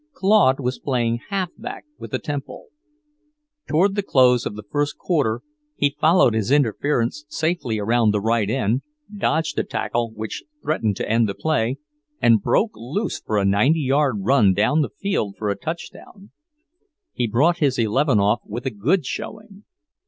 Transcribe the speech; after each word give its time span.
Claude 0.13 0.59
was 0.59 0.79
playing 0.79 1.19
half 1.29 1.51
back 1.59 1.85
with 1.99 2.09
the 2.09 2.17
Temple. 2.17 2.69
Toward 3.67 3.93
the 3.93 4.01
close 4.01 4.47
of 4.47 4.55
the 4.55 4.63
first 4.63 4.97
quarter, 4.97 5.41
he 5.75 5.95
followed 6.01 6.33
his 6.33 6.49
interference 6.49 7.23
safely 7.29 7.77
around 7.77 8.09
the 8.09 8.19
right 8.19 8.49
end, 8.49 8.81
dodged 9.15 9.59
a 9.59 9.63
tackle 9.63 10.11
which 10.11 10.43
threatened 10.63 10.95
to 10.97 11.07
end 11.07 11.29
the 11.29 11.35
play, 11.35 11.77
and 12.19 12.41
broke 12.41 12.71
loose 12.73 13.21
for 13.23 13.37
a 13.37 13.45
ninety 13.45 13.81
yard 13.81 14.15
run 14.21 14.55
down 14.55 14.81
the 14.81 14.89
field 14.89 15.35
for 15.37 15.51
a 15.51 15.55
touchdown. 15.55 16.31
He 17.13 17.27
brought 17.27 17.59
his 17.59 17.77
eleven 17.77 18.19
off 18.19 18.41
with 18.43 18.65
a 18.65 18.71
good 18.71 19.05
showing. 19.05 19.65